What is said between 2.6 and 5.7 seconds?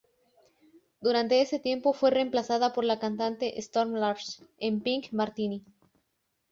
por la cantante Storm Large en Pink Martini.